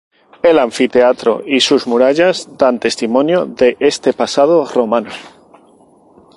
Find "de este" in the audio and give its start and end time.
3.45-4.13